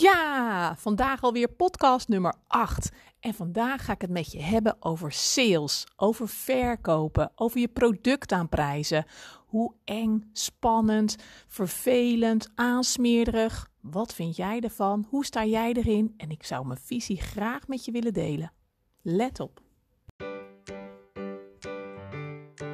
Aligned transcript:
Ja, 0.00 0.76
vandaag 0.76 1.22
alweer 1.22 1.48
podcast 1.48 2.08
nummer 2.08 2.34
8. 2.46 2.90
En 3.20 3.34
vandaag 3.34 3.84
ga 3.84 3.92
ik 3.92 4.00
het 4.00 4.10
met 4.10 4.32
je 4.32 4.42
hebben 4.42 4.76
over 4.78 5.12
sales, 5.12 5.86
over 5.96 6.28
verkopen, 6.28 7.32
over 7.34 7.60
je 7.60 7.68
product 7.68 8.32
aanprijzen. 8.32 9.04
Hoe 9.46 9.74
eng, 9.84 10.30
spannend, 10.32 11.16
vervelend, 11.48 12.50
aansmeerderig. 12.54 13.68
Wat 13.80 14.14
vind 14.14 14.36
jij 14.36 14.60
ervan? 14.60 15.06
Hoe 15.08 15.24
sta 15.24 15.44
jij 15.44 15.72
erin? 15.72 16.14
En 16.16 16.30
ik 16.30 16.44
zou 16.44 16.66
mijn 16.66 16.80
visie 16.82 17.20
graag 17.20 17.68
met 17.68 17.84
je 17.84 17.92
willen 17.92 18.12
delen. 18.12 18.52
Let 19.02 19.40
op. 19.40 19.69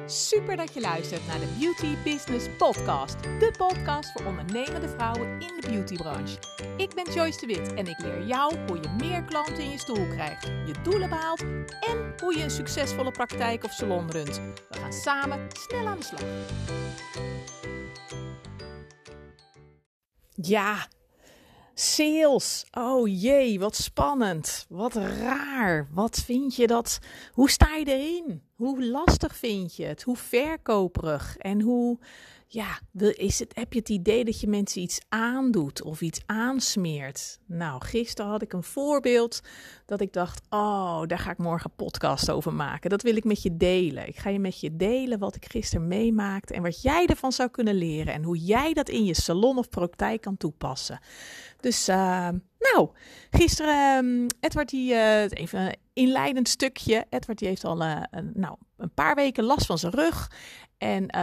Super 0.09 0.55
dat 0.55 0.73
je 0.73 0.79
luistert 0.79 1.27
naar 1.27 1.39
de 1.39 1.55
Beauty 1.59 1.95
Business 2.03 2.45
Podcast. 2.57 3.23
De 3.23 3.53
podcast 3.57 4.11
voor 4.11 4.25
ondernemende 4.25 4.89
vrouwen 4.89 5.39
in 5.39 5.59
de 5.59 5.67
beautybranche. 5.69 6.37
Ik 6.77 6.93
ben 6.93 7.13
Joyce 7.13 7.39
de 7.39 7.45
Wit 7.45 7.73
en 7.73 7.87
ik 7.87 7.99
leer 7.99 8.25
jou 8.25 8.57
hoe 8.67 8.77
je 8.81 8.89
meer 8.97 9.23
klanten 9.23 9.63
in 9.63 9.69
je 9.69 9.77
stoel 9.77 10.07
krijgt, 10.07 10.45
je 10.45 10.73
doelen 10.83 11.09
behaalt 11.09 11.41
en 11.79 12.13
hoe 12.21 12.37
je 12.37 12.43
een 12.43 12.49
succesvolle 12.49 13.11
praktijk 13.11 13.63
of 13.63 13.71
salon 13.71 14.11
runt. 14.11 14.41
We 14.69 14.77
gaan 14.77 14.93
samen 14.93 15.47
snel 15.51 15.87
aan 15.87 15.99
de 15.99 16.05
slag. 16.05 16.21
Ja, 20.41 20.87
Sales. 21.79 22.65
Oh 22.71 23.07
jee, 23.21 23.59
wat 23.59 23.75
spannend. 23.75 24.65
Wat 24.69 24.95
raar. 24.95 25.87
Wat 25.91 26.21
vind 26.25 26.55
je 26.55 26.67
dat? 26.67 26.99
Hoe 27.33 27.49
sta 27.49 27.75
je 27.75 27.85
erin? 27.85 28.41
Hoe 28.55 28.85
lastig 28.85 29.35
vind 29.35 29.75
je 29.75 29.85
het? 29.85 30.03
Hoe 30.03 30.17
verkoperig? 30.17 31.37
En 31.37 31.61
hoe 31.61 31.97
ja, 32.49 32.79
is 33.13 33.39
het, 33.39 33.55
heb 33.55 33.73
je 33.73 33.79
het 33.79 33.89
idee 33.89 34.25
dat 34.25 34.39
je 34.39 34.47
mensen 34.47 34.81
iets 34.81 34.99
aandoet 35.09 35.83
of 35.83 36.01
iets 36.01 36.21
aansmeert? 36.25 37.39
Nou, 37.45 37.83
gisteren 37.83 38.31
had 38.31 38.41
ik 38.41 38.53
een 38.53 38.63
voorbeeld 38.63 39.41
dat 39.85 40.01
ik 40.01 40.13
dacht: 40.13 40.41
Oh, 40.49 41.01
daar 41.05 41.19
ga 41.19 41.31
ik 41.31 41.37
morgen 41.37 41.69
een 41.69 41.85
podcast 41.85 42.31
over 42.31 42.53
maken. 42.53 42.89
Dat 42.89 43.01
wil 43.01 43.15
ik 43.15 43.23
met 43.23 43.41
je 43.41 43.57
delen. 43.57 44.07
Ik 44.07 44.17
ga 44.17 44.29
je 44.29 44.39
met 44.39 44.59
je 44.59 44.75
delen 44.75 45.19
wat 45.19 45.35
ik 45.35 45.51
gisteren 45.51 45.87
meemaakte 45.87 46.53
en 46.53 46.61
wat 46.61 46.81
jij 46.81 47.05
ervan 47.05 47.31
zou 47.31 47.49
kunnen 47.49 47.75
leren 47.75 48.13
en 48.13 48.23
hoe 48.23 48.37
jij 48.37 48.73
dat 48.73 48.89
in 48.89 49.05
je 49.05 49.15
salon 49.15 49.57
of 49.57 49.69
praktijk 49.69 50.21
kan 50.21 50.37
toepassen. 50.37 50.99
Dus, 51.59 51.89
uh, 51.89 52.29
nou, 52.59 52.89
gisteren, 53.29 54.05
uh, 54.05 54.25
Edward, 54.39 54.69
die, 54.69 54.91
uh, 54.91 55.21
even 55.21 55.59
een 55.59 55.75
inleidend 55.93 56.47
stukje. 56.47 57.05
Edward, 57.09 57.39
die 57.39 57.47
heeft 57.47 57.63
al 57.63 57.81
een, 57.81 58.31
nou, 58.33 58.55
een 58.77 58.93
paar 58.93 59.15
weken 59.15 59.43
last 59.43 59.65
van 59.65 59.77
zijn 59.77 59.93
rug. 59.93 60.31
En 60.77 61.03
uh, 61.03 61.21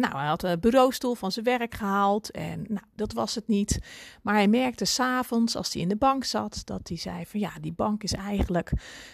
nou, 0.00 0.16
hij 0.16 0.26
had 0.26 0.42
een 0.42 0.60
bureaustoel 0.60 1.14
van 1.14 1.32
zijn 1.32 1.44
werk 1.44 1.74
gehaald. 1.74 2.30
En 2.30 2.64
nou, 2.68 2.84
dat 2.94 3.12
was 3.12 3.34
het 3.34 3.48
niet. 3.48 3.78
Maar 4.22 4.34
hij 4.34 4.48
merkte 4.48 4.84
s'avonds, 4.84 5.56
als 5.56 5.72
hij 5.72 5.82
in 5.82 5.88
de 5.88 5.96
bank 5.96 6.24
zat, 6.24 6.62
dat 6.64 6.88
hij 6.88 6.96
zei 6.96 7.26
van 7.26 7.40
ja, 7.40 7.50
die 7.60 7.72
bank 7.72 8.02
is 8.02 8.12
eigenlijk 8.12 8.72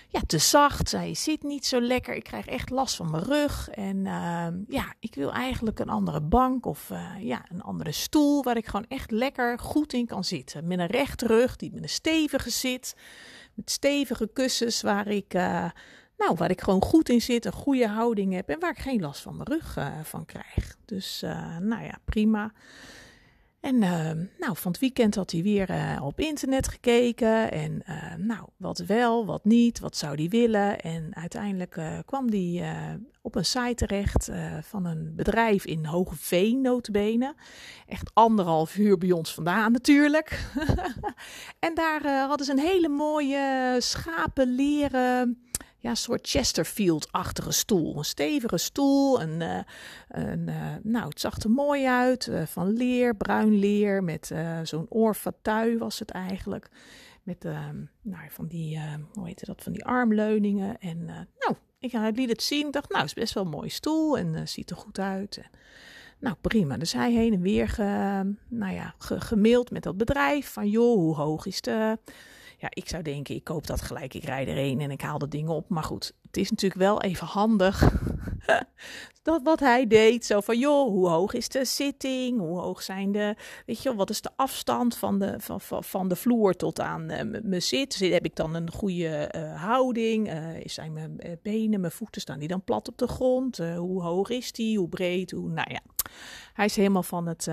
ja, 0.09 0.21
te 0.27 0.39
zacht. 0.39 0.93
Hij 0.93 1.15
zit 1.15 1.43
niet 1.43 1.67
zo 1.67 1.81
lekker. 1.81 2.15
Ik 2.15 2.25
krijg 2.25 2.47
echt 2.47 2.71
last 2.71 2.97
van 2.97 3.11
mijn 3.11 3.23
rug. 3.23 3.69
En 3.69 3.97
uh, 3.97 4.47
ja, 4.69 4.95
ik 5.01 5.15
wil 5.15 5.33
eigenlijk 5.33 5.79
een 5.79 5.89
andere 5.89 6.21
bank 6.21 6.67
of 6.67 6.91
uh, 6.91 7.11
ja, 7.21 7.45
een 7.49 7.63
andere 7.63 7.93
stoel 7.93 8.43
waar 8.43 8.57
ik 8.57 8.67
gewoon 8.67 8.87
echt 8.89 9.11
lekker 9.11 9.59
goed 9.59 9.93
in 9.93 10.07
kan 10.07 10.25
zitten. 10.25 10.67
Met 10.67 10.79
een 10.79 10.87
rechte 10.87 11.27
rug, 11.27 11.57
die 11.57 11.73
met 11.73 11.83
een 11.83 11.89
stevige 11.89 12.51
zit. 12.51 12.97
Met 13.55 13.71
stevige 13.71 14.31
kussens 14.33 14.83
waar 14.83 15.07
ik 15.07 15.35
nou, 16.17 16.35
waar 16.35 16.51
ik 16.51 16.61
gewoon 16.61 16.83
goed 16.83 17.09
in 17.09 17.23
zit, 17.23 17.45
een 17.45 17.53
goede 17.53 17.89
houding 17.89 18.33
heb 18.33 18.49
en 18.49 18.61
waar 18.61 18.71
ik 18.71 18.79
geen 18.79 19.01
last 19.01 19.21
van 19.23 19.37
mijn 19.37 19.49
rug 19.49 19.77
uh, 19.77 19.99
van 20.03 20.25
krijg. 20.25 20.77
Dus 20.85 21.23
uh, 21.23 21.59
nou 21.59 21.83
ja, 21.83 21.99
prima. 22.05 22.53
En 23.61 23.75
uh, 23.75 24.11
nou, 24.39 24.57
van 24.57 24.73
het 24.73 24.81
weekend 24.81 25.15
had 25.15 25.31
hij 25.31 25.43
weer 25.43 25.99
op 26.03 26.21
internet 26.21 26.69
gekeken. 26.69 27.51
En 27.53 27.83
nou, 28.17 28.49
wat 28.57 28.79
wel, 28.79 29.27
wat 29.27 29.45
niet, 29.45 29.79
wat 29.79 29.97
zou 29.97 30.15
hij 30.15 30.29
willen. 30.29 30.81
En 30.81 31.15
uiteindelijk 31.15 31.81
kwam 32.05 32.29
hij 32.29 32.65
op 33.23 33.35
een 33.35 33.45
site 33.45 33.75
terecht 33.75 34.31
van 34.61 34.85
een 34.85 35.13
bedrijf 35.17 35.65
in 35.65 35.85
Hogeveen, 35.85 36.61
notabene. 36.61 37.35
Echt 37.87 38.11
anderhalf 38.15 38.77
uur 38.77 38.99
bij 38.99 39.13
ons 39.13 39.35
vandaan 39.35 39.73
natuurlijk. 39.73 40.51
en 41.67 41.75
daar 41.75 42.27
hadden 42.27 42.47
ze 42.47 42.53
een 42.53 42.59
hele 42.59 42.89
mooie 42.89 43.77
schapen 43.79 44.55
leren 44.55 45.46
ja, 45.87 45.95
soort 45.95 46.29
Chesterfield-achtige 46.29 47.53
stoel. 47.53 47.99
Een 47.99 48.05
stevige 48.05 48.59
stoel. 48.59 49.23
Een, 49.23 49.65
een, 50.09 50.49
uh, 50.49 50.75
nou, 50.83 51.09
het 51.09 51.21
zag 51.21 51.39
er 51.39 51.51
mooi 51.51 51.87
uit. 51.87 52.27
Uh, 52.27 52.47
van 52.47 52.73
leer, 52.73 53.17
bruin 53.17 53.59
leer. 53.59 54.05
Met 54.05 54.35
zo'n 54.63 54.87
oorfatui 54.89 55.79
was 55.79 55.99
het 55.99 56.11
eigenlijk. 56.11 56.69
Met 57.23 57.43
nou, 58.03 58.31
van 58.31 58.47
die, 58.47 58.81
hoe 59.13 59.27
heet 59.27 59.47
dat, 59.47 59.63
van 59.63 59.73
die 59.73 59.85
armleuningen. 59.85 60.79
En 60.79 61.05
nou, 61.39 61.57
ik 61.79 62.17
liet 62.17 62.29
het 62.29 62.43
zien. 62.43 62.71
dacht, 62.71 62.89
nou, 62.89 63.01
het 63.01 63.11
is 63.11 63.23
best 63.23 63.35
wel 63.35 63.45
een 63.45 63.51
mooie 63.51 63.71
stoel. 63.71 64.19
En 64.19 64.49
ziet 64.49 64.71
er 64.71 64.77
goed 64.77 64.99
uit. 64.99 65.41
Nou, 66.19 66.37
prima. 66.41 66.77
Dus 66.77 66.93
hij 66.93 67.13
heen 67.13 67.33
en 67.33 67.41
weer 67.41 67.69
ge, 67.69 67.83
nou 68.49 68.75
ja, 68.75 68.95
ge, 68.99 69.65
met 69.71 69.83
dat 69.83 69.97
bedrijf. 69.97 70.53
Van, 70.53 70.69
joh, 70.69 70.97
hoe 70.97 71.15
hoog 71.15 71.47
is 71.47 71.61
de 71.61 71.99
ja, 72.57 72.69
ik 72.71 72.89
zou 72.89 73.03
denken, 73.03 73.35
ik 73.35 73.45
koop 73.45 73.67
dat 73.67 73.83
gelijk, 73.83 74.15
ik 74.15 74.25
rijd 74.25 74.49
erheen 74.49 74.81
en 74.81 74.91
ik 74.91 75.01
haal 75.01 75.19
dat 75.19 75.31
ding 75.31 75.49
op. 75.49 75.69
Maar 75.69 75.83
goed, 75.85 76.13
is 76.37 76.51
natuurlijk 76.51 76.81
wel 76.81 77.03
even 77.03 77.27
handig 77.27 77.93
dat 79.27 79.43
wat 79.43 79.61
hij 79.61 79.87
deed. 79.87 80.25
Zo 80.25 80.41
van, 80.41 80.59
joh, 80.59 80.89
hoe 80.89 81.09
hoog 81.09 81.33
is 81.33 81.49
de 81.49 81.65
zitting? 81.65 82.39
Hoe 82.39 82.59
hoog 82.59 82.83
zijn 82.83 83.13
de, 83.13 83.35
weet 83.67 83.83
je, 83.83 83.95
wat 83.95 84.11
is 84.11 84.21
de 84.21 84.31
afstand 84.37 84.97
van 84.97 85.19
de, 85.19 85.35
van, 85.39 85.61
van, 85.61 85.85
van 85.85 86.09
de 86.09 86.17
vloer 86.17 86.55
tot 86.55 86.81
aan 86.81 87.11
uh, 87.13 87.21
mijn 87.43 87.63
zit? 87.63 87.99
Heb 87.99 88.25
ik 88.25 88.37
dan 88.37 88.55
een 88.55 88.71
goede 88.71 89.33
uh, 89.37 89.63
houding? 89.63 90.33
Uh, 90.33 90.45
zijn 90.65 90.93
mijn 90.93 91.21
benen, 91.43 91.81
mijn 91.81 91.93
voeten, 91.93 92.21
staan 92.21 92.39
die 92.39 92.49
dan 92.49 92.65
plat 92.65 92.89
op 92.89 92.99
de 92.99 93.09
grond? 93.09 93.59
hoe 93.77 94.03
hoog 94.03 94.29
is 94.29 94.53
die? 94.53 94.79
Hoe 94.79 94.89
breed? 94.89 95.31
Hoe, 95.31 95.51
nou 95.51 95.71
ja, 95.71 95.81
hij 96.53 96.65
is 96.65 96.77
helemaal 96.77 97.03
van 97.03 97.27
het, 97.27 97.49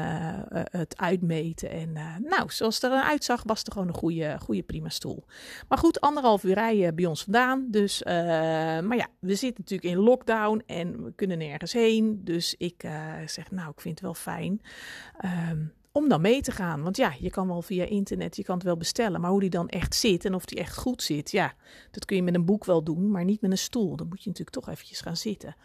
het 0.72 0.98
uitmeten. 0.98 1.70
En 1.70 1.92
nou, 2.30 2.44
zoals 2.48 2.76
het 2.76 2.84
eruit 2.84 3.06
uitzag, 3.06 3.44
was 3.44 3.60
het 3.60 3.72
gewoon 3.72 3.88
een 3.88 3.94
goede, 3.94 4.38
goede 4.40 4.64
prima 4.64 4.90
stoel. 4.90 5.24
Maar 5.68 5.78
goed, 5.78 6.02
anderhalf 6.02 6.44
uur 6.44 6.54
rijden 6.54 6.96
bij 6.96 7.06
ons 7.06 7.24
vandaan. 7.24 7.68
Dus, 7.70 8.02
maar 8.82 8.98
ja, 8.98 9.08
we 9.20 9.36
zitten 9.36 9.62
natuurlijk 9.62 9.96
in 9.96 10.04
lockdown 10.04 10.64
en 10.66 11.04
we 11.04 11.14
kunnen 11.16 11.38
nergens 11.38 11.74
heen. 11.74 12.22
Dus 12.24 12.56
ik 12.58 12.84
uh, 12.84 13.14
zeg, 13.26 13.52
nou, 13.52 13.70
ik 13.70 13.82
vind 13.82 13.94
het 13.94 14.04
wel 14.04 14.14
fijn 14.14 14.62
um, 15.52 15.74
om 15.94 16.10
dan 16.10 16.22
mee 16.22 16.42
te 16.42 16.52
gaan. 16.52 16.82
Want 16.84 16.98
ja, 16.98 17.14
je 17.20 17.30
kan 17.30 17.48
wel 17.48 17.62
via 17.62 17.86
internet, 17.86 18.36
je 18.36 18.44
kan 18.44 18.56
het 18.56 18.64
wel 18.64 18.78
bestellen. 18.78 19.22
Maar 19.22 19.30
hoe 19.30 19.40
die 19.40 19.50
dan 19.50 19.70
echt 19.70 19.96
zit 19.96 20.26
en 20.26 20.34
of 20.34 20.46
die 20.46 20.60
echt 20.60 20.78
goed 20.78 21.04
zit, 21.04 21.32
ja, 21.32 21.54
dat 21.92 22.06
kun 22.06 22.16
je 22.16 22.24
met 22.24 22.36
een 22.36 22.46
boek 22.46 22.66
wel 22.66 22.84
doen, 22.84 23.12
maar 23.12 23.24
niet 23.24 23.42
met 23.42 23.52
een 23.52 23.58
stoel. 23.58 23.96
Dan 23.96 24.08
moet 24.08 24.24
je 24.24 24.30
natuurlijk 24.30 24.58
toch 24.58 24.70
eventjes 24.70 25.02
gaan 25.02 25.18
zitten. 25.18 25.56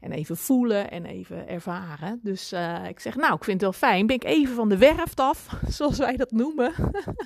En 0.00 0.12
even 0.12 0.36
voelen 0.36 0.90
en 0.90 1.04
even 1.04 1.48
ervaren. 1.48 2.20
Dus 2.22 2.52
uh, 2.52 2.88
ik 2.88 3.00
zeg, 3.00 3.16
nou, 3.16 3.34
ik 3.34 3.44
vind 3.44 3.60
het 3.60 3.70
wel 3.70 3.90
fijn. 3.90 4.06
Ben 4.06 4.16
ik 4.16 4.24
even 4.24 4.54
van 4.54 4.68
de 4.68 4.78
werf 4.78 5.14
af, 5.14 5.56
zoals 5.76 5.98
wij 5.98 6.16
dat 6.16 6.30
noemen. 6.30 6.72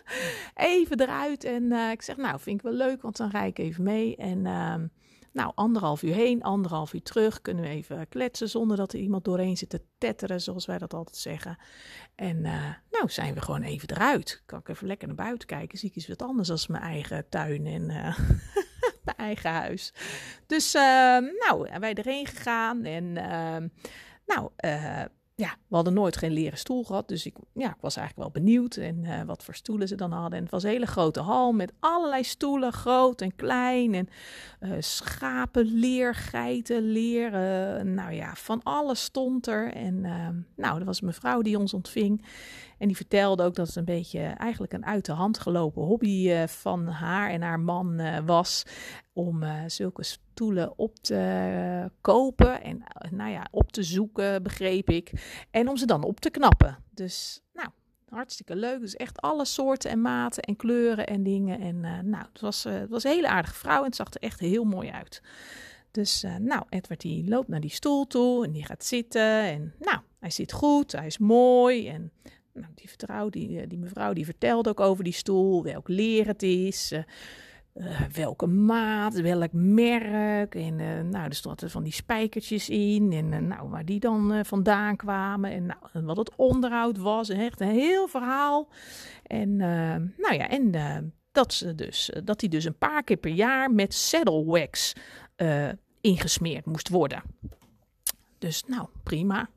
even 0.54 1.00
eruit. 1.00 1.44
En 1.44 1.72
ik 1.72 2.02
zeg, 2.02 2.16
nou, 2.16 2.40
vind 2.40 2.56
ik 2.56 2.62
wel 2.62 2.72
leuk, 2.72 3.02
want 3.02 3.16
dan 3.16 3.30
rijd 3.30 3.58
ik 3.58 3.64
even 3.64 3.84
mee. 3.84 4.16
En 4.16 4.38
uh, 4.38 4.74
nou, 5.38 5.52
anderhalf 5.54 6.02
uur 6.02 6.14
heen, 6.14 6.42
anderhalf 6.42 6.92
uur 6.92 7.02
terug. 7.02 7.42
Kunnen 7.42 7.64
we 7.64 7.70
even 7.70 8.08
kletsen 8.08 8.48
zonder 8.48 8.76
dat 8.76 8.92
er 8.92 8.98
iemand 8.98 9.24
doorheen 9.24 9.56
zit 9.56 9.68
te 9.68 9.82
tetteren, 9.98 10.40
zoals 10.40 10.66
wij 10.66 10.78
dat 10.78 10.94
altijd 10.94 11.16
zeggen. 11.16 11.58
En 12.14 12.36
uh, 12.36 12.74
nou, 12.90 13.08
zijn 13.08 13.34
we 13.34 13.40
gewoon 13.40 13.62
even 13.62 13.90
eruit. 13.90 14.42
Kan 14.46 14.58
ik 14.58 14.68
even 14.68 14.86
lekker 14.86 15.06
naar 15.06 15.16
buiten 15.16 15.48
kijken. 15.48 15.78
Zie 15.78 15.88
ik 15.88 15.96
iets 15.96 16.08
wat 16.08 16.22
anders 16.22 16.50
als 16.50 16.66
mijn 16.66 16.82
eigen 16.82 17.28
tuin 17.28 17.66
en 17.66 17.82
uh, 17.82 18.18
mijn 19.04 19.16
eigen 19.16 19.50
huis. 19.50 19.92
Dus 20.46 20.74
uh, 20.74 20.82
nou, 21.46 21.68
wij 21.80 21.94
erheen 21.94 22.26
gegaan 22.26 22.84
en 22.84 23.12
nou, 24.26 24.50
ja, 25.38 25.56
we 25.68 25.74
hadden 25.74 25.94
nooit 25.94 26.16
geen 26.16 26.32
leren 26.32 26.58
stoel 26.58 26.84
gehad. 26.84 27.08
Dus 27.08 27.26
ik, 27.26 27.36
ja, 27.52 27.68
ik 27.68 27.80
was 27.80 27.96
eigenlijk 27.96 28.32
wel 28.32 28.42
benieuwd 28.42 28.76
en 28.76 29.04
uh, 29.04 29.22
wat 29.22 29.44
voor 29.44 29.54
stoelen 29.54 29.88
ze 29.88 29.94
dan 29.94 30.12
hadden. 30.12 30.38
En 30.38 30.42
het 30.42 30.52
was 30.52 30.62
een 30.62 30.70
hele 30.70 30.86
grote 30.86 31.20
hal 31.20 31.52
met 31.52 31.72
allerlei 31.80 32.24
stoelen, 32.24 32.72
groot 32.72 33.20
en 33.20 33.36
klein. 33.36 33.94
En 33.94 34.08
uh, 34.60 34.72
schapen, 34.78 35.64
leer, 35.64 36.14
geiten, 36.14 36.82
leer. 36.82 37.26
Uh, 37.26 37.82
nou 37.82 38.12
ja, 38.12 38.34
van 38.34 38.60
alles 38.62 39.02
stond 39.02 39.46
er. 39.46 39.72
En 39.72 40.00
nou, 40.56 40.78
er 40.78 40.84
was 40.84 41.00
een 41.00 41.06
mevrouw 41.06 41.42
die 41.42 41.58
ons 41.58 41.74
ontving. 41.74 42.24
En 42.78 42.86
die 42.86 42.96
vertelde 42.96 43.42
ook 43.42 43.54
dat 43.54 43.66
het 43.66 43.76
een 43.76 43.84
beetje 43.84 44.20
eigenlijk 44.20 44.72
een 44.72 44.86
uit 44.86 45.04
de 45.04 45.12
hand 45.12 45.38
gelopen 45.38 45.82
hobby 45.82 46.46
van 46.46 46.86
haar 46.86 47.30
en 47.30 47.42
haar 47.42 47.60
man 47.60 48.00
was. 48.24 48.62
Om 49.12 49.44
zulke 49.66 50.02
stoelen 50.02 50.78
op 50.78 50.94
te 50.94 51.90
kopen 52.00 52.62
en 52.62 52.82
nou 53.10 53.30
ja, 53.30 53.46
op 53.50 53.72
te 53.72 53.82
zoeken, 53.82 54.42
begreep 54.42 54.90
ik. 54.90 55.12
En 55.50 55.68
om 55.68 55.76
ze 55.76 55.86
dan 55.86 56.02
op 56.04 56.20
te 56.20 56.30
knappen. 56.30 56.78
Dus 56.90 57.40
nou, 57.52 57.68
hartstikke 58.08 58.56
leuk. 58.56 58.80
Dus 58.80 58.96
echt 58.96 59.20
alle 59.20 59.44
soorten 59.44 59.90
en 59.90 60.00
maten 60.00 60.42
en 60.42 60.56
kleuren 60.56 61.06
en 61.06 61.22
dingen. 61.22 61.60
En 61.60 61.80
nou, 62.10 62.24
het 62.32 62.40
was, 62.40 62.64
het 62.64 62.88
was 62.88 63.04
een 63.04 63.10
hele 63.10 63.28
aardige 63.28 63.54
vrouw 63.54 63.78
en 63.78 63.86
het 63.86 63.96
zag 63.96 64.14
er 64.14 64.22
echt 64.22 64.40
heel 64.40 64.64
mooi 64.64 64.90
uit. 64.90 65.22
Dus 65.90 66.24
nou, 66.38 66.62
Edward 66.68 67.00
die 67.00 67.28
loopt 67.28 67.48
naar 67.48 67.60
die 67.60 67.70
stoel 67.70 68.06
toe 68.06 68.44
en 68.44 68.52
die 68.52 68.64
gaat 68.64 68.84
zitten. 68.84 69.42
En 69.42 69.74
nou, 69.78 69.98
hij 70.18 70.30
zit 70.30 70.52
goed, 70.52 70.92
hij 70.92 71.06
is 71.06 71.18
mooi. 71.18 71.88
En 71.88 72.12
Nou, 72.60 73.30
die, 73.30 73.48
die, 73.48 73.66
die 73.66 73.78
mevrouw 73.78 74.12
die 74.12 74.24
vertelde 74.24 74.70
ook 74.70 74.80
over 74.80 75.04
die 75.04 75.12
stoel, 75.12 75.62
welk 75.62 75.88
leer 75.88 76.26
het 76.26 76.42
is, 76.42 76.92
uh, 76.92 78.00
welke 78.12 78.46
maat, 78.46 79.20
welk 79.20 79.52
merk. 79.52 80.54
En 80.54 80.78
uh, 80.78 81.00
nou, 81.00 81.24
er 81.24 81.34
stonden 81.34 81.70
van 81.70 81.82
die 81.82 81.92
spijkertjes 81.92 82.68
in. 82.68 83.12
En 83.12 83.48
nou, 83.48 83.68
waar 83.68 83.84
die 83.84 84.00
dan 84.00 84.44
vandaan 84.44 84.96
kwamen. 84.96 85.50
En 85.50 85.66
nou, 85.66 86.04
wat 86.04 86.16
het 86.16 86.32
onderhoud 86.36 86.98
was. 86.98 87.28
Echt 87.28 87.60
een 87.60 87.68
heel 87.68 88.08
verhaal. 88.08 88.68
En 89.22 89.56
nou 89.56 90.34
ja, 90.34 90.48
en 90.48 90.72
dat, 91.32 91.52
ze 91.54 91.74
dus, 91.74 92.12
dat 92.24 92.40
hij 92.40 92.50
dus 92.50 92.64
een 92.64 92.78
paar 92.78 93.04
keer 93.04 93.16
per 93.16 93.30
jaar 93.30 93.70
met 93.70 93.94
saddle 93.94 94.44
wax 94.44 94.92
ingesmeerd 96.00 96.66
moest 96.66 96.88
worden. 96.88 97.22
Dus 98.38 98.64
nou, 98.66 98.88
prima. 99.02 99.48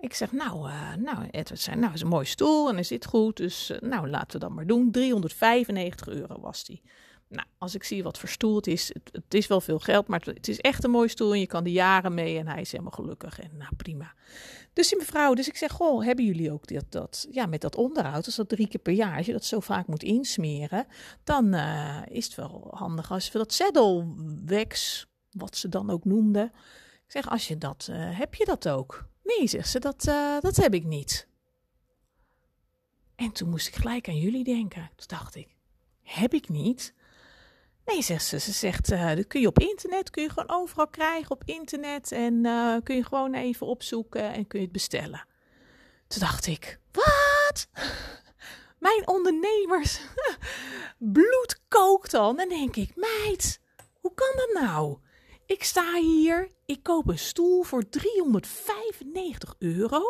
Ik 0.00 0.14
zeg, 0.14 0.32
nou, 0.32 0.68
uh, 0.68 0.94
nou, 0.94 1.28
Edward 1.30 1.60
zei, 1.60 1.76
nou, 1.76 1.92
is 1.92 2.00
een 2.00 2.08
mooie 2.08 2.24
stoel 2.24 2.68
en 2.68 2.74
hij 2.74 2.82
zit 2.82 3.06
goed. 3.06 3.36
Dus 3.36 3.72
nou, 3.80 4.08
laten 4.08 4.32
we 4.32 4.38
dat 4.38 4.54
maar 4.54 4.66
doen. 4.66 4.90
395 4.90 6.08
euro 6.08 6.40
was 6.40 6.64
die. 6.64 6.82
Nou, 7.30 7.46
als 7.58 7.74
ik 7.74 7.84
zie 7.84 8.02
wat 8.02 8.18
voor 8.18 8.28
stoel 8.28 8.56
het 8.56 8.66
is, 8.66 8.94
het, 9.12 9.34
is 9.34 9.46
wel 9.46 9.60
veel 9.60 9.78
geld, 9.78 10.06
maar 10.06 10.20
het, 10.24 10.48
is 10.48 10.58
echt 10.58 10.84
een 10.84 10.90
mooie 10.90 11.08
stoel 11.08 11.32
en 11.32 11.40
je 11.40 11.46
kan 11.46 11.64
de 11.64 11.72
jaren 11.72 12.14
mee 12.14 12.38
en 12.38 12.48
hij 12.48 12.60
is 12.60 12.70
helemaal 12.70 12.92
gelukkig 12.92 13.40
en 13.40 13.50
nou 13.58 13.74
prima. 13.76 14.14
Dus 14.72 14.88
die 14.88 14.98
mevrouw, 14.98 15.34
dus 15.34 15.48
ik 15.48 15.56
zeg, 15.56 15.72
goh, 15.72 16.04
hebben 16.04 16.24
jullie 16.24 16.52
ook 16.52 16.66
dat, 16.66 16.84
dat 16.88 17.26
ja, 17.30 17.46
met 17.46 17.60
dat 17.60 17.76
onderhoud, 17.76 18.26
als 18.26 18.36
dat 18.36 18.48
drie 18.48 18.68
keer 18.68 18.80
per 18.80 18.92
jaar, 18.92 19.16
als 19.16 19.26
je 19.26 19.32
dat 19.32 19.44
zo 19.44 19.60
vaak 19.60 19.86
moet 19.86 20.02
insmeren, 20.02 20.86
dan 21.24 21.54
uh, 21.54 22.02
is 22.08 22.24
het 22.24 22.34
wel 22.34 22.68
handig 22.70 23.10
als 23.10 23.32
we 23.32 23.38
dat 23.38 23.52
saddlewax, 23.52 25.06
wat 25.30 25.56
ze 25.56 25.68
dan 25.68 25.90
ook 25.90 26.04
noemden, 26.04 26.52
ik 27.06 27.12
zeg, 27.16 27.28
als 27.30 27.48
je 27.48 27.58
dat, 27.58 27.88
heb 27.92 28.34
je 28.34 28.44
dat 28.44 28.68
ook? 28.68 29.08
Nee, 29.36 29.48
zegt 29.48 29.68
ze, 29.68 29.78
dat, 29.78 30.06
uh, 30.06 30.40
dat 30.40 30.56
heb 30.56 30.74
ik 30.74 30.84
niet. 30.84 31.28
En 33.16 33.32
toen 33.32 33.48
moest 33.48 33.68
ik 33.68 33.74
gelijk 33.74 34.08
aan 34.08 34.18
jullie 34.18 34.44
denken. 34.44 34.90
Toen 34.96 35.06
dacht 35.06 35.34
ik, 35.34 35.56
heb 36.02 36.34
ik 36.34 36.48
niet? 36.48 36.94
Nee, 37.84 38.02
zegt 38.02 38.24
ze. 38.24 38.38
Ze 38.38 38.52
zegt, 38.52 38.90
uh, 38.90 39.14
dat 39.14 39.26
kun 39.26 39.40
je 39.40 39.46
op 39.46 39.58
internet, 39.58 40.10
kun 40.10 40.22
je 40.22 40.28
gewoon 40.28 40.60
overal 40.60 40.88
krijgen 40.88 41.30
op 41.30 41.42
internet. 41.44 42.12
En 42.12 42.34
uh, 42.44 42.76
kun 42.82 42.96
je 42.96 43.04
gewoon 43.04 43.34
even 43.34 43.66
opzoeken 43.66 44.32
en 44.32 44.46
kun 44.46 44.58
je 44.58 44.64
het 44.64 44.74
bestellen. 44.74 45.26
Toen 46.06 46.20
dacht 46.20 46.46
ik, 46.46 46.80
wat? 46.92 47.68
Mijn 48.78 49.08
ondernemers 49.08 50.00
bloed 50.98 51.60
kookt 51.68 52.10
dan. 52.10 52.36
Dan 52.36 52.48
denk 52.48 52.76
ik, 52.76 52.96
meid, 52.96 53.60
hoe 54.00 54.14
kan 54.14 54.32
dat 54.36 54.62
nou? 54.62 54.98
Ik 55.50 55.64
sta 55.64 55.94
hier, 55.94 56.50
ik 56.66 56.82
koop 56.82 57.08
een 57.08 57.18
stoel 57.18 57.62
voor 57.62 57.88
395 57.88 59.54
euro. 59.58 60.02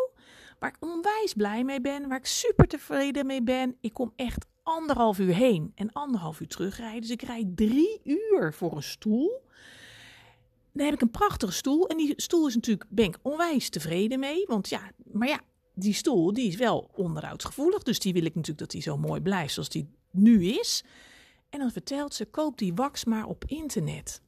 Waar 0.59 0.69
ik 0.69 0.77
onwijs 0.79 1.33
blij 1.33 1.63
mee 1.63 1.81
ben, 1.81 2.07
waar 2.07 2.17
ik 2.17 2.25
super 2.25 2.67
tevreden 2.67 3.25
mee 3.25 3.43
ben. 3.43 3.77
Ik 3.79 3.93
kom 3.93 4.13
echt 4.15 4.45
anderhalf 4.63 5.19
uur 5.19 5.35
heen 5.35 5.71
en 5.75 5.91
anderhalf 5.91 6.39
uur 6.39 6.47
terugrijden. 6.47 7.01
Dus 7.01 7.09
ik 7.09 7.21
rijd 7.21 7.57
drie 7.57 8.01
uur 8.03 8.53
voor 8.53 8.75
een 8.75 8.83
stoel. 8.83 9.41
Dan 10.73 10.85
heb 10.85 10.93
ik 10.93 11.01
een 11.01 11.11
prachtige 11.11 11.51
stoel. 11.51 11.87
En 11.87 11.97
die 11.97 12.13
stoel 12.15 12.47
is 12.47 12.55
natuurlijk, 12.55 12.85
ben 12.89 13.05
ik 13.05 13.17
onwijs 13.21 13.69
tevreden 13.69 14.19
mee. 14.19 14.45
Want 14.47 14.69
ja, 14.69 14.91
maar 15.11 15.27
ja, 15.27 15.39
die 15.73 15.93
stoel 15.93 16.33
die 16.33 16.47
is 16.47 16.55
wel 16.55 16.89
onderhoudsgevoelig. 16.95 17.83
Dus 17.83 17.99
die 17.99 18.13
wil 18.13 18.25
ik 18.25 18.35
natuurlijk 18.35 18.59
dat 18.59 18.71
die 18.71 18.81
zo 18.81 18.97
mooi 18.97 19.21
blijft 19.21 19.53
zoals 19.53 19.69
die 19.69 19.89
nu 20.11 20.45
is. 20.45 20.83
En 21.49 21.59
dan 21.59 21.71
vertelt 21.71 22.13
ze, 22.13 22.25
koop 22.25 22.57
die 22.57 22.73
wax 22.73 23.05
maar 23.05 23.25
op 23.25 23.43
internet. 23.45 24.21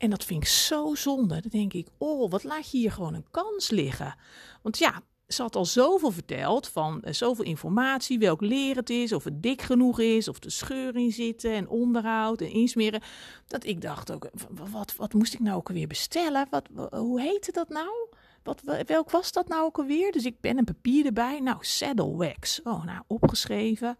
En 0.00 0.10
dat 0.10 0.24
vind 0.24 0.42
ik 0.42 0.48
zo 0.48 0.94
zonde. 0.94 1.40
Dan 1.40 1.50
denk 1.50 1.72
ik, 1.72 1.88
oh, 1.98 2.30
wat 2.30 2.44
laat 2.44 2.70
je 2.70 2.78
hier 2.78 2.92
gewoon 2.92 3.14
een 3.14 3.30
kans 3.30 3.70
liggen. 3.70 4.14
Want 4.62 4.78
ja, 4.78 5.02
ze 5.26 5.42
had 5.42 5.56
al 5.56 5.64
zoveel 5.64 6.10
verteld 6.10 6.68
van 6.68 7.02
uh, 7.04 7.12
zoveel 7.12 7.44
informatie, 7.44 8.18
welk 8.18 8.40
leer 8.40 8.76
het 8.76 8.90
is, 8.90 9.12
of 9.12 9.24
het 9.24 9.42
dik 9.42 9.62
genoeg 9.62 10.00
is, 10.00 10.28
of 10.28 10.38
de 10.38 10.50
scheur 10.50 10.96
in 10.96 11.12
zitten 11.12 11.52
en 11.52 11.68
onderhoud 11.68 12.40
en 12.40 12.50
insmeren. 12.50 13.02
Dat 13.46 13.64
ik 13.64 13.80
dacht 13.80 14.12
ook, 14.12 14.30
wat, 14.70 14.96
wat 14.96 15.12
moest 15.12 15.34
ik 15.34 15.40
nou 15.40 15.56
ook 15.56 15.68
alweer 15.68 15.86
bestellen? 15.86 16.46
Wat, 16.50 16.68
hoe 16.90 17.20
heette 17.20 17.52
dat 17.52 17.68
nou? 17.68 18.08
Wat, 18.42 18.62
welk 18.86 19.10
was 19.10 19.32
dat 19.32 19.48
nou 19.48 19.64
ook 19.64 19.78
alweer? 19.78 20.12
Dus 20.12 20.24
ik 20.24 20.40
ben 20.40 20.58
een 20.58 20.64
papier 20.64 21.06
erbij. 21.06 21.40
Nou, 21.40 21.58
saddle 21.60 22.16
wax. 22.16 22.60
Oh, 22.62 22.84
nou, 22.84 23.02
opgeschreven. 23.06 23.98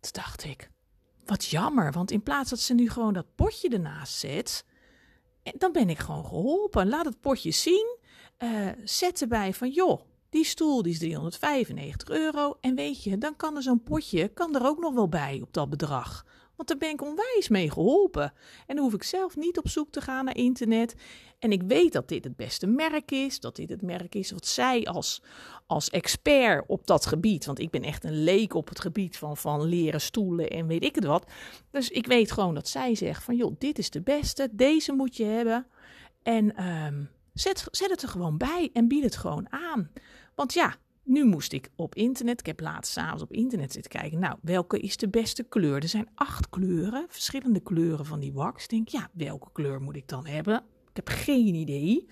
Toen 0.00 0.12
dacht 0.12 0.44
ik, 0.44 0.70
wat 1.24 1.44
jammer, 1.44 1.92
want 1.92 2.10
in 2.10 2.22
plaats 2.22 2.50
dat 2.50 2.60
ze 2.60 2.74
nu 2.74 2.90
gewoon 2.90 3.12
dat 3.12 3.34
potje 3.34 3.68
ernaast 3.68 4.18
zet, 4.18 4.64
dan 5.54 5.72
ben 5.72 5.90
ik 5.90 5.98
gewoon 5.98 6.24
geholpen. 6.24 6.88
Laat 6.88 7.04
het 7.04 7.20
potje 7.20 7.50
zien. 7.50 7.96
Uh, 8.38 8.68
zet 8.84 9.20
erbij 9.20 9.54
van, 9.54 9.70
joh, 9.70 10.00
die 10.30 10.44
stoel 10.44 10.82
die 10.82 10.92
is 10.92 10.98
395 10.98 12.08
euro. 12.08 12.56
En 12.60 12.74
weet 12.74 13.02
je, 13.02 13.18
dan 13.18 13.36
kan 13.36 13.56
er 13.56 13.62
zo'n 13.62 13.82
potje 13.82 14.28
kan 14.28 14.54
er 14.54 14.66
ook 14.66 14.78
nog 14.78 14.94
wel 14.94 15.08
bij 15.08 15.38
op 15.42 15.52
dat 15.52 15.70
bedrag. 15.70 16.26
Want 16.58 16.68
daar 16.68 16.78
ben 16.78 16.90
ik 16.90 17.02
onwijs 17.02 17.48
mee 17.48 17.70
geholpen. 17.70 18.32
En 18.66 18.74
dan 18.74 18.84
hoef 18.84 18.94
ik 18.94 19.02
zelf 19.02 19.36
niet 19.36 19.58
op 19.58 19.68
zoek 19.68 19.90
te 19.90 20.00
gaan 20.00 20.24
naar 20.24 20.36
internet. 20.36 20.94
En 21.38 21.52
ik 21.52 21.62
weet 21.62 21.92
dat 21.92 22.08
dit 22.08 22.24
het 22.24 22.36
beste 22.36 22.66
merk 22.66 23.10
is. 23.10 23.40
Dat 23.40 23.56
dit 23.56 23.68
het 23.68 23.82
merk 23.82 24.14
is 24.14 24.30
wat 24.30 24.46
zij 24.46 24.84
als, 24.84 25.22
als 25.66 25.90
expert 25.90 26.64
op 26.66 26.86
dat 26.86 27.06
gebied. 27.06 27.46
Want 27.46 27.58
ik 27.58 27.70
ben 27.70 27.82
echt 27.82 28.04
een 28.04 28.22
leek 28.22 28.54
op 28.54 28.68
het 28.68 28.80
gebied 28.80 29.16
van, 29.18 29.36
van 29.36 29.64
leren 29.64 30.00
stoelen 30.00 30.50
en 30.50 30.66
weet 30.66 30.84
ik 30.84 30.94
het 30.94 31.04
wat. 31.04 31.30
Dus 31.70 31.88
ik 31.88 32.06
weet 32.06 32.32
gewoon 32.32 32.54
dat 32.54 32.68
zij 32.68 32.94
zegt 32.94 33.24
van 33.24 33.36
joh, 33.36 33.54
dit 33.58 33.78
is 33.78 33.90
de 33.90 34.00
beste. 34.00 34.48
Deze 34.52 34.92
moet 34.92 35.16
je 35.16 35.24
hebben. 35.24 35.66
En 36.22 36.66
um, 36.66 37.10
zet, 37.34 37.64
zet 37.70 37.90
het 37.90 38.02
er 38.02 38.08
gewoon 38.08 38.36
bij 38.36 38.70
en 38.72 38.88
bied 38.88 39.02
het 39.02 39.16
gewoon 39.16 39.52
aan. 39.52 39.90
Want 40.34 40.52
ja, 40.52 40.76
nu 41.08 41.24
moest 41.24 41.52
ik 41.52 41.70
op 41.76 41.94
internet, 41.94 42.40
ik 42.40 42.46
heb 42.46 42.60
laatst 42.60 42.92
s'avonds 42.92 43.22
op 43.22 43.32
internet 43.32 43.72
zitten 43.72 43.90
kijken. 43.90 44.18
Nou, 44.18 44.38
welke 44.42 44.80
is 44.80 44.96
de 44.96 45.08
beste 45.08 45.42
kleur? 45.42 45.82
Er 45.82 45.88
zijn 45.88 46.08
acht 46.14 46.48
kleuren, 46.48 47.06
verschillende 47.08 47.60
kleuren 47.60 48.06
van 48.06 48.20
die 48.20 48.32
wax. 48.32 48.62
Ik 48.62 48.70
denk, 48.70 48.88
ja, 48.88 49.10
welke 49.12 49.48
kleur 49.52 49.80
moet 49.80 49.96
ik 49.96 50.08
dan 50.08 50.26
hebben? 50.26 50.56
Ik 50.90 50.96
heb 50.96 51.08
geen 51.08 51.54
idee. 51.54 52.08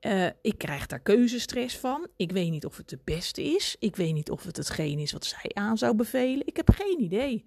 Uh, 0.00 0.26
ik 0.42 0.58
krijg 0.58 0.86
daar 0.86 1.00
keuzestress 1.00 1.78
van. 1.78 2.06
Ik 2.16 2.32
weet 2.32 2.50
niet 2.50 2.64
of 2.64 2.76
het 2.76 2.88
de 2.88 2.98
beste 3.04 3.42
is. 3.42 3.76
Ik 3.78 3.96
weet 3.96 4.14
niet 4.14 4.30
of 4.30 4.42
het 4.42 4.56
hetgeen 4.56 4.98
is 4.98 5.12
wat 5.12 5.24
zij 5.24 5.50
aan 5.54 5.78
zou 5.78 5.94
bevelen. 5.94 6.46
Ik 6.46 6.56
heb 6.56 6.70
geen 6.70 7.00
idee. 7.00 7.44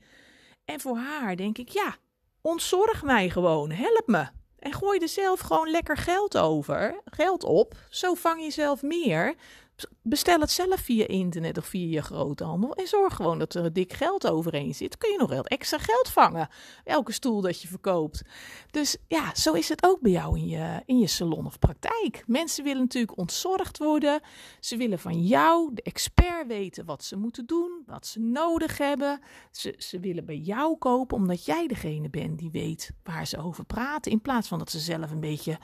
En 0.66 0.80
voor 0.80 0.98
haar 0.98 1.36
denk 1.36 1.58
ik, 1.58 1.70
ja, 1.70 1.98
ontzorg 2.42 3.04
mij 3.04 3.30
gewoon. 3.30 3.72
Help 3.72 4.04
me. 4.06 4.28
En 4.60 4.74
gooi 4.74 5.00
er 5.00 5.08
zelf 5.08 5.40
gewoon 5.40 5.70
lekker 5.70 5.98
geld 5.98 6.38
over, 6.38 7.02
geld 7.06 7.44
op. 7.44 7.78
Zo 7.90 8.14
vang 8.14 8.44
je 8.44 8.52
zelf 8.52 8.82
meer 8.82 9.36
bestel 10.02 10.40
het 10.40 10.52
zelf 10.52 10.80
via 10.80 11.08
internet 11.08 11.58
of 11.58 11.66
via 11.66 11.88
je 11.88 12.02
groothandel. 12.02 12.76
En 12.76 12.88
zorg 12.88 13.16
gewoon 13.16 13.40
dat 13.40 13.54
er 13.54 13.74
dik 13.74 13.94
geld 13.94 14.28
overheen 14.28 14.76
zit. 14.76 14.98
Kun 14.98 15.12
je 15.12 15.18
nog 15.18 15.30
wel 15.30 15.46
extra 15.46 15.78
geld 15.78 16.10
vangen. 16.10 16.50
Elke 16.84 17.12
stoel 17.12 17.42
dat 17.42 17.62
je 17.62 17.68
verkoopt. 17.68 18.22
Dus 18.72 18.98
ja, 19.08 19.36
zo 19.36 19.54
is 19.54 19.70
het 19.70 19.86
ook 19.86 20.02
bij 20.02 20.12
jou 20.12 20.38
in 20.38 20.48
je, 20.48 20.82
in 20.86 21.00
je 21.00 21.08
salon 21.08 21.46
of 21.46 21.60
praktijk. 21.60 22.24
Mensen 22.28 22.64
willen 22.64 22.82
natuurlijk 22.82 23.18
ontzorgd 23.18 23.78
worden. 23.78 24.22
Ze 24.60 24.78
willen 24.78 25.00
van 25.00 25.24
jou, 25.24 25.74
de 25.74 25.82
expert, 25.82 26.48
weten 26.48 26.86
wat 26.86 27.04
ze 27.04 27.18
moeten 27.18 27.46
doen. 27.46 27.84
Wat 27.86 28.08
ze 28.08 28.20
nodig 28.20 28.78
hebben. 28.78 29.22
Ze, 29.52 29.76
ze 29.78 30.00
willen 30.00 30.26
bij 30.26 30.38
jou 30.38 30.78
kopen 30.78 31.18
omdat 31.18 31.46
jij 31.46 31.68
degene 31.68 32.10
bent 32.10 32.40
die 32.40 32.52
weet 32.52 32.92
waar 33.04 33.28
ze 33.28 33.38
over 33.38 33.66
praten. 33.66 34.12
In 34.12 34.22
plaats 34.22 34.48
van 34.48 34.60
dat 34.60 34.72
ze 34.72 34.80
zelf 34.80 35.12
een 35.12 35.20
beetje 35.20 35.60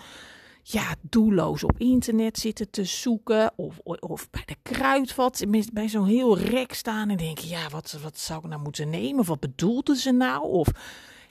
ja, 0.67 0.95
doelloos 1.01 1.63
op 1.63 1.77
internet 1.77 2.37
zitten 2.37 2.69
te 2.69 2.83
zoeken. 2.83 3.51
Of, 3.55 3.79
of 3.83 4.29
bij 4.29 4.43
de 4.45 4.55
kruidvat 4.61 5.43
bij 5.73 5.87
zo'n 5.87 6.05
heel 6.05 6.37
rek 6.37 6.73
staan 6.73 7.09
en 7.09 7.17
denken: 7.17 7.47
ja, 7.47 7.69
wat, 7.69 7.97
wat 8.03 8.19
zou 8.19 8.39
ik 8.39 8.49
nou 8.49 8.61
moeten 8.61 8.89
nemen? 8.89 9.19
Of 9.19 9.27
wat 9.27 9.39
bedoelden 9.39 9.95
ze 9.95 10.11
nou? 10.11 10.43
Of. 10.43 10.67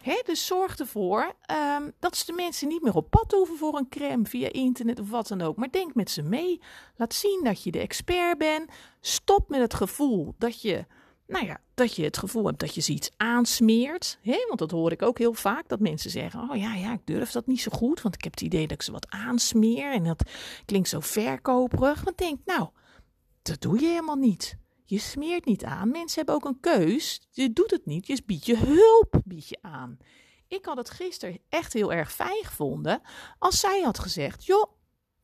He, 0.02 0.22
dus 0.24 0.46
zorg 0.46 0.76
ervoor 0.76 1.34
um, 1.76 1.92
dat 1.98 2.16
ze 2.16 2.26
de 2.26 2.32
mensen 2.32 2.68
niet 2.68 2.82
meer 2.82 2.94
op 2.94 3.10
pad 3.10 3.32
hoeven 3.32 3.56
voor 3.56 3.76
een 3.76 3.88
crème 3.88 4.24
via 4.24 4.52
internet 4.52 5.00
of 5.00 5.10
wat 5.10 5.28
dan 5.28 5.40
ook. 5.40 5.56
Maar 5.56 5.70
denk 5.70 5.94
met 5.94 6.10
ze 6.10 6.22
mee. 6.22 6.60
Laat 6.96 7.14
zien 7.14 7.40
dat 7.44 7.62
je 7.62 7.70
de 7.70 7.78
expert 7.78 8.38
bent. 8.38 8.70
Stop 9.00 9.48
met 9.48 9.60
het 9.60 9.74
gevoel 9.74 10.34
dat 10.38 10.62
je 10.62 10.86
nou 11.26 11.46
ja, 11.46 11.60
dat 11.74 11.96
je 11.96 12.04
het 12.04 12.18
gevoel 12.18 12.46
hebt 12.46 12.58
dat 12.58 12.74
je 12.74 12.80
ze 12.80 12.92
iets 12.92 13.10
aansmeert. 13.16 14.18
Hè? 14.22 14.44
Want 14.46 14.58
dat 14.58 14.70
hoor 14.70 14.92
ik 14.92 15.02
ook 15.02 15.18
heel 15.18 15.34
vaak, 15.34 15.68
dat 15.68 15.80
mensen 15.80 16.10
zeggen... 16.10 16.50
oh 16.50 16.56
ja, 16.56 16.74
ja, 16.74 16.92
ik 16.92 17.06
durf 17.06 17.30
dat 17.30 17.46
niet 17.46 17.60
zo 17.60 17.70
goed, 17.70 18.02
want 18.02 18.14
ik 18.14 18.24
heb 18.24 18.32
het 18.32 18.42
idee 18.42 18.62
dat 18.62 18.76
ik 18.76 18.82
ze 18.82 18.92
wat 18.92 19.10
aansmeer... 19.10 19.92
en 19.92 20.04
dat 20.04 20.30
klinkt 20.64 20.88
zo 20.88 21.00
verkoperig. 21.00 22.04
Maar 22.04 22.12
denk, 22.16 22.40
nou, 22.44 22.68
dat 23.42 23.60
doe 23.60 23.80
je 23.80 23.86
helemaal 23.86 24.16
niet. 24.16 24.56
Je 24.84 24.98
smeert 24.98 25.44
niet 25.44 25.64
aan. 25.64 25.90
Mensen 25.90 26.16
hebben 26.16 26.34
ook 26.34 26.44
een 26.44 26.60
keus. 26.60 27.28
Je 27.30 27.52
doet 27.52 27.70
het 27.70 27.86
niet, 27.86 28.06
je 28.06 28.22
biedt 28.26 28.46
je 28.46 28.56
hulp 28.56 29.22
bied 29.24 29.48
je 29.48 29.58
aan. 29.62 29.98
Ik 30.48 30.64
had 30.64 30.76
het 30.76 30.90
gisteren 30.90 31.38
echt 31.48 31.72
heel 31.72 31.92
erg 31.92 32.12
fijn 32.12 32.44
gevonden 32.44 33.00
als 33.38 33.60
zij 33.60 33.80
had 33.80 33.98
gezegd... 33.98 34.44
joh, 34.44 34.72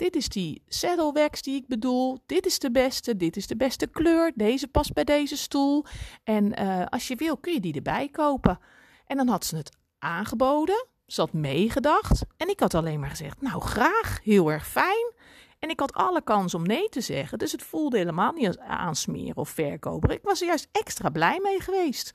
dit 0.00 0.16
is 0.16 0.28
die 0.28 0.62
saddlewax 0.68 1.42
die 1.42 1.54
ik 1.54 1.66
bedoel. 1.66 2.18
Dit 2.26 2.46
is 2.46 2.58
de 2.58 2.70
beste. 2.70 3.16
Dit 3.16 3.36
is 3.36 3.46
de 3.46 3.56
beste 3.56 3.86
kleur. 3.86 4.32
Deze 4.34 4.68
past 4.68 4.92
bij 4.92 5.04
deze 5.04 5.36
stoel. 5.36 5.84
En 6.24 6.62
uh, 6.62 6.84
als 6.86 7.08
je 7.08 7.14
wil 7.14 7.36
kun 7.36 7.52
je 7.52 7.60
die 7.60 7.74
erbij 7.74 8.08
kopen. 8.08 8.58
En 9.06 9.16
dan 9.16 9.28
had 9.28 9.44
ze 9.44 9.56
het 9.56 9.76
aangeboden. 9.98 10.86
Ze 11.06 11.20
had 11.20 11.32
meegedacht. 11.32 12.22
En 12.36 12.48
ik 12.48 12.60
had 12.60 12.74
alleen 12.74 13.00
maar 13.00 13.10
gezegd, 13.10 13.40
nou 13.40 13.60
graag, 13.60 14.20
heel 14.22 14.50
erg 14.50 14.66
fijn. 14.68 15.12
En 15.58 15.70
ik 15.70 15.80
had 15.80 15.94
alle 15.94 16.22
kans 16.22 16.54
om 16.54 16.62
nee 16.62 16.88
te 16.88 17.00
zeggen. 17.00 17.38
Dus 17.38 17.52
het 17.52 17.62
voelde 17.62 17.98
helemaal 17.98 18.32
niet 18.32 18.46
als 18.46 18.58
aansmeren 18.58 19.36
of 19.36 19.48
verkopen. 19.48 20.10
Ik 20.10 20.22
was 20.22 20.40
er 20.40 20.46
juist 20.46 20.68
extra 20.72 21.10
blij 21.10 21.38
mee 21.42 21.60
geweest. 21.60 22.14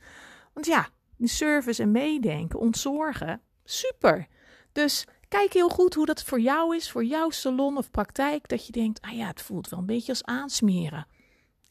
Want 0.52 0.66
ja, 0.66 0.88
die 1.16 1.28
service 1.28 1.82
en 1.82 1.90
meedenken, 1.90 2.58
ontzorgen, 2.58 3.40
super. 3.64 4.26
Dus 4.72 5.06
kijk 5.28 5.52
heel 5.52 5.68
goed 5.68 5.94
hoe 5.94 6.06
dat 6.06 6.22
voor 6.22 6.40
jou 6.40 6.76
is, 6.76 6.90
voor 6.90 7.04
jouw 7.04 7.30
salon 7.30 7.76
of 7.76 7.90
praktijk. 7.90 8.48
Dat 8.48 8.66
je 8.66 8.72
denkt, 8.72 9.00
ah 9.00 9.16
ja, 9.16 9.26
het 9.26 9.42
voelt 9.42 9.68
wel 9.68 9.78
een 9.78 9.86
beetje 9.86 10.12
als 10.12 10.24
aansmeren. 10.24 11.06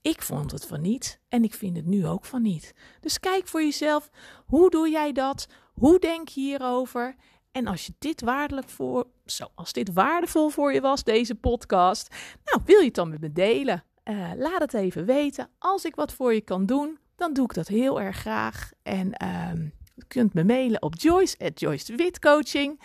Ik 0.02 0.22
vond 0.22 0.52
het 0.52 0.66
van 0.66 0.82
niet 0.82 1.20
en 1.30 1.44
ik 1.44 1.54
vind 1.54 1.76
het 1.76 1.86
nu 1.86 2.08
ook 2.08 2.26
van 2.26 2.42
niet. 2.42 2.74
Dus 3.00 3.20
kijk 3.20 3.48
voor 3.48 3.62
jezelf, 3.62 4.10
hoe 4.46 4.70
doe 4.70 4.90
jij 4.90 5.12
dat? 5.12 5.48
Hoe 5.74 6.00
denk 6.00 6.28
je 6.28 6.42
hierover? 6.42 7.16
En 7.52 7.68
als 7.68 7.86
je 7.86 7.94
dit 8.00 8.22
waardelijk 8.22 8.70
voor, 8.70 9.08
zo, 9.26 9.48
als 9.56 9.74
dit 9.74 9.94
waardevol 9.94 10.50
voor 10.50 10.74
je 10.74 10.82
was, 10.82 11.04
deze 11.04 11.36
podcast, 11.36 12.16
nou, 12.44 12.62
wil 12.66 12.80
je 12.80 12.86
het 12.86 12.96
dan 12.96 13.10
met 13.10 13.22
me 13.22 13.32
delen? 13.32 13.84
Uh, 14.04 14.32
laat 14.36 14.60
het 14.60 14.74
even 14.74 15.06
weten. 15.06 15.50
Als 15.58 15.86
ik 15.86 15.96
wat 15.96 16.14
voor 16.14 16.34
je 16.34 16.42
kan 16.42 16.66
doen, 16.66 16.98
dan 17.16 17.34
doe 17.34 17.46
ik 17.46 17.54
dat 17.54 17.68
heel 17.68 18.02
erg 18.02 18.18
graag. 18.18 18.72
En 18.84 19.08
uh, 19.24 19.52
je 19.96 20.06
kunt 20.08 20.34
me 20.34 20.44
mailen 20.44 20.82
op 20.82 20.96
joyce 20.96 21.38
at 21.40 21.60
joycewitcoaching.nl 21.60 22.78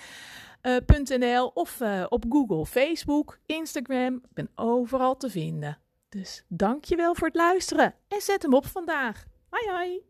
uh, 0.63 1.47
of 1.55 1.81
uh, 1.81 2.07
op 2.09 2.25
Google, 2.29 2.67
Facebook, 2.67 3.39
Instagram. 3.47 4.15
Ik 4.15 4.33
ben 4.35 4.51
overal 4.55 5.17
te 5.17 5.31
vinden. 5.31 5.79
Dus 6.09 6.45
dankjewel 6.49 7.15
voor 7.15 7.27
het 7.27 7.37
luisteren 7.37 7.95
en 8.09 8.21
zet 8.21 8.43
hem 8.43 8.55
op 8.55 8.67
vandaag. 8.67 9.25
Hoi 9.49 9.71
hoi! 9.71 10.10